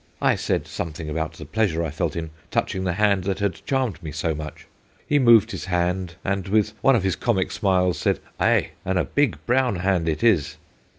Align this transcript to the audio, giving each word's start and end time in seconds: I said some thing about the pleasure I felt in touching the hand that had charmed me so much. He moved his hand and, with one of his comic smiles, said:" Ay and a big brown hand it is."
I 0.19 0.33
said 0.33 0.65
some 0.65 0.93
thing 0.93 1.11
about 1.11 1.33
the 1.33 1.45
pleasure 1.45 1.83
I 1.83 1.91
felt 1.91 2.15
in 2.15 2.31
touching 2.49 2.85
the 2.85 2.93
hand 2.93 3.23
that 3.25 3.37
had 3.37 3.63
charmed 3.67 4.01
me 4.01 4.11
so 4.11 4.33
much. 4.33 4.65
He 5.05 5.19
moved 5.19 5.51
his 5.51 5.65
hand 5.65 6.15
and, 6.25 6.47
with 6.47 6.73
one 6.81 6.95
of 6.95 7.03
his 7.03 7.15
comic 7.15 7.51
smiles, 7.51 7.99
said:" 7.99 8.19
Ay 8.39 8.71
and 8.83 8.97
a 8.97 9.03
big 9.05 9.37
brown 9.45 9.75
hand 9.75 10.09
it 10.09 10.23
is." 10.23 10.57